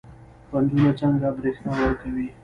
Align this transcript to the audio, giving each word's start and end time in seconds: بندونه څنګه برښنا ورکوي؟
بندونه 0.51 0.91
څنګه 0.99 1.27
برښنا 1.37 1.71
ورکوي؟ 1.79 2.27